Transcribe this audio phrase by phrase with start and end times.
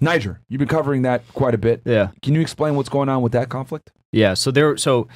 [0.00, 0.40] Niger.
[0.48, 1.82] You've been covering that quite a bit.
[1.84, 2.08] Yeah.
[2.22, 3.90] Can you explain what's going on with that conflict?
[4.12, 4.34] Yeah.
[4.34, 4.76] So there.
[4.76, 5.08] So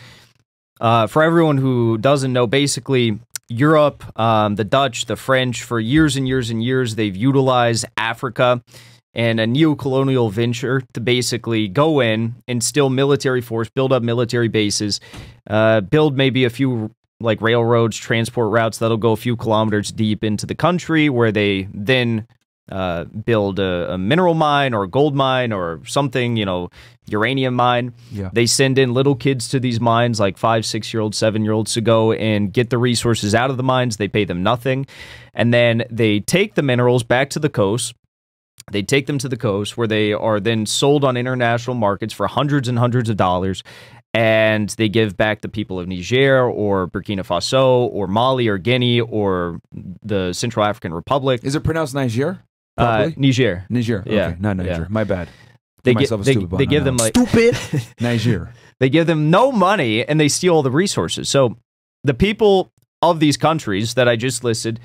[0.80, 3.18] uh, for everyone who doesn't know, basically
[3.48, 8.62] Europe, um, the Dutch, the French, for years and years and years, they've utilized Africa
[9.14, 15.00] and a neo-colonial venture to basically go in, instill military force, build up military bases,
[15.48, 16.90] uh, build maybe a few
[17.20, 21.68] like railroads, transport routes that'll go a few kilometers deep into the country, where they
[21.74, 22.26] then
[22.70, 26.68] uh, build a, a, mineral mine or a gold mine or something, you know,
[27.06, 27.94] uranium mine.
[28.12, 28.30] Yeah.
[28.32, 31.52] They send in little kids to these mines, like five, six year olds, seven year
[31.52, 33.96] olds, to go and get the resources out of the mines.
[33.96, 34.86] They pay them nothing.
[35.34, 37.94] And then they take the minerals back to the coast.
[38.70, 42.26] They take them to the coast where they are then sold on international markets for
[42.26, 43.62] hundreds and hundreds of dollars
[44.14, 49.00] and they give back the people of Niger or Burkina Faso or Mali or Guinea
[49.00, 49.60] or
[50.02, 51.40] the Central African Republic.
[51.44, 52.40] Is it pronounced Niger?
[52.78, 53.64] Uh, Niger.
[53.68, 54.00] Niger.
[54.00, 54.70] Okay, Yeah, not Niger.
[54.70, 54.86] yeah.
[54.88, 55.28] My bad.
[55.84, 57.56] They, Give get, they, stupid they give them like Stupid.
[58.00, 58.52] Niger.
[58.80, 61.28] they give them no money and they steal all the resources.
[61.28, 61.56] So
[62.04, 64.80] the people of these countries that I just listed,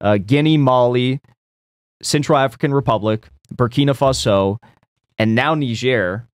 [0.00, 1.20] uh, Guinea, Mali,
[2.02, 4.58] Central African Republic, Burkina Faso,
[5.18, 6.28] and now Niger,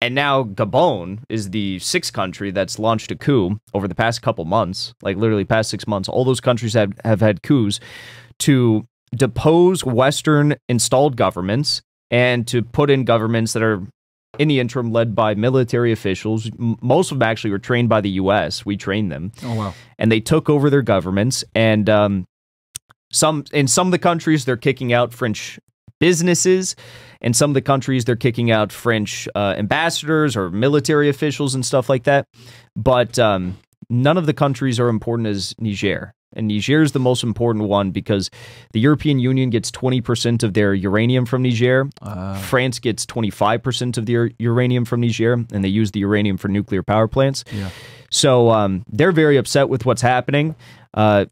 [0.00, 4.44] and now Gabon is the sixth country that's launched a coup over the past couple
[4.44, 6.08] months, like literally past six months.
[6.08, 7.80] All those countries have, have had coups
[8.40, 13.82] to depose Western installed governments and to put in governments that are
[14.38, 16.50] in the interim led by military officials.
[16.58, 18.66] Most of them actually were trained by the U.S.
[18.66, 19.74] We trained them Oh wow.
[19.98, 21.44] and they took over their governments.
[21.54, 22.26] And um,
[23.12, 25.58] some in some of the countries they're kicking out French
[26.00, 26.74] businesses.
[27.20, 31.64] In some of the countries they're kicking out French uh, ambassadors or military officials and
[31.64, 32.26] stuff like that.
[32.74, 33.56] But um,
[33.88, 36.12] none of the countries are important as Niger.
[36.34, 38.30] And Niger is the most important one because
[38.72, 41.88] the European Union gets 20% of their uranium from Niger.
[42.40, 46.82] France gets 25% of their uranium from Niger, and they use the uranium for nuclear
[46.82, 47.44] power plants.
[47.52, 47.70] Yeah.
[48.10, 50.54] So um, they're very upset with what's happening.
[50.92, 51.26] Uh,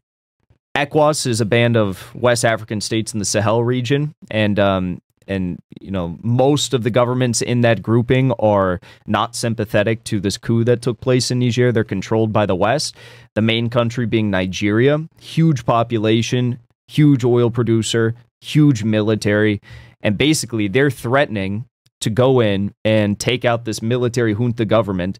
[0.75, 5.59] ECOWAS is a band of West African states in the Sahel region, and um, and
[5.79, 10.63] you know most of the governments in that grouping are not sympathetic to this coup
[10.63, 11.71] that took place in Niger.
[11.71, 12.95] They're controlled by the West.
[13.35, 19.61] The main country being Nigeria, huge population, huge oil producer, huge military,
[20.01, 21.65] and basically they're threatening
[22.01, 25.19] to go in and take out this military junta government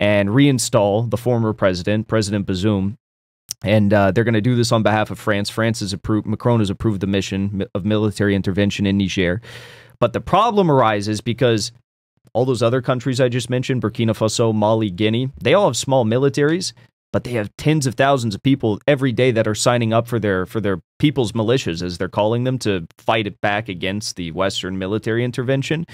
[0.00, 2.96] and reinstall the former president, President Bazoum.
[3.64, 5.48] And uh, they're going to do this on behalf of France.
[5.48, 9.40] France has approved, Macron has approved the mission of military intervention in Niger.
[10.00, 11.70] But the problem arises because
[12.34, 16.04] all those other countries I just mentioned, Burkina Faso, Mali, Guinea, they all have small
[16.04, 16.72] militaries,
[17.12, 20.18] but they have tens of thousands of people every day that are signing up for
[20.18, 24.32] their for their people's militias, as they're calling them, to fight it back against the
[24.32, 25.86] Western military intervention.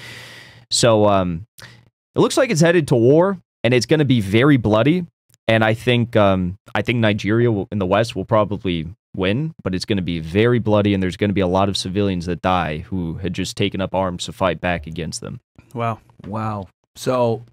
[0.71, 4.57] So um, it looks like it's headed to war, and it's going to be very
[4.57, 5.05] bloody.
[5.47, 9.73] And I think um, I think Nigeria will, in the West will probably win, but
[9.73, 12.25] it's going to be very bloody, and there's going to be a lot of civilians
[12.25, 15.39] that die who had just taken up arms to fight back against them.
[15.73, 15.99] Wow.
[16.25, 16.67] Wow.
[16.95, 17.43] So,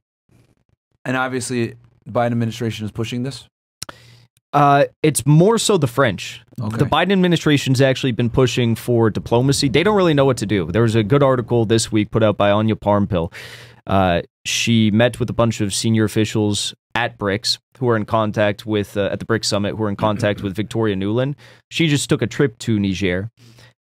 [1.05, 1.75] and obviously,
[2.09, 3.49] Biden administration is pushing this.
[4.53, 6.43] Uh, it's more so the French.
[6.59, 6.79] Okay.
[6.79, 9.69] The Biden administration's actually been pushing for diplomacy.
[9.69, 10.71] They don't really know what to do.
[10.73, 13.33] There was a good article this week put out by Anya Parampil.
[13.87, 18.65] Uh, she met with a bunch of senior officials at BRICS who are in contact
[18.65, 21.35] with uh, at the BRICS summit who are in contact with Victoria Nuland.
[21.71, 23.31] She just took a trip to Niger.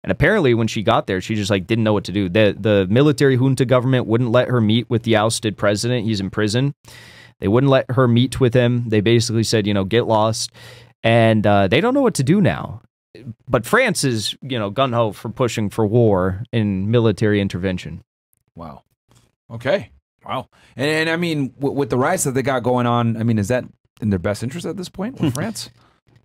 [0.03, 2.27] And apparently, when she got there, she just like didn't know what to do.
[2.27, 6.05] the The military junta government wouldn't let her meet with the ousted president.
[6.05, 6.73] He's in prison.
[7.39, 8.89] They wouldn't let her meet with him.
[8.89, 10.51] They basically said, you know, get lost.
[11.03, 12.81] And uh, they don't know what to do now.
[13.47, 18.03] But France is, you know, gun ho for pushing for war and military intervention.
[18.55, 18.83] Wow.
[19.51, 19.91] Okay.
[20.25, 20.49] Wow.
[20.75, 23.37] And, and I mean, w- with the riots that they got going on, I mean,
[23.39, 23.65] is that
[24.01, 25.69] in their best interest at this point with France?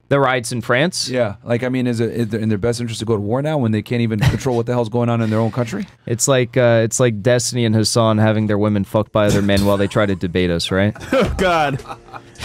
[0.08, 1.10] The riots in France.
[1.10, 1.36] Yeah.
[1.44, 3.42] Like, I mean, is it is it in their best interest to go to war
[3.42, 5.86] now when they can't even control what the hell's going on in their own country?
[6.06, 9.66] It's like uh, it's like Destiny and Hasan having their women fucked by other men
[9.66, 10.96] while they try to debate us, right?
[11.12, 11.84] Oh God.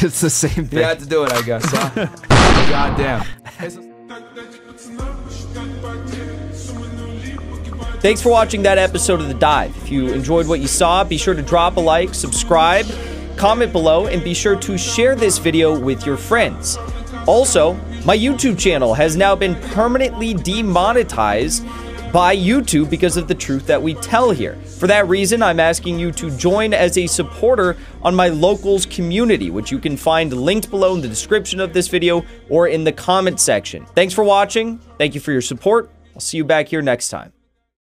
[0.02, 0.80] It's the same thing.
[0.80, 1.64] You had to do it, I guess.
[1.66, 2.08] Huh?
[2.70, 3.24] God damn.
[8.04, 9.74] Thanks for watching that episode of The Dive.
[9.78, 12.86] If you enjoyed what you saw, be sure to drop a like, subscribe,
[13.38, 16.78] comment below, and be sure to share this video with your friends.
[17.28, 21.66] Also, my YouTube channel has now been permanently demonetized
[22.12, 24.56] by YouTube because of the truth that we tell here.
[24.58, 29.50] For that reason, I'm asking you to join as a supporter on my locals community,
[29.50, 32.92] which you can find linked below in the description of this video or in the
[32.92, 33.86] comment section.
[33.96, 34.80] Thanks for watching.
[34.98, 35.90] Thank you for your support.
[36.14, 37.32] I'll see you back here next time.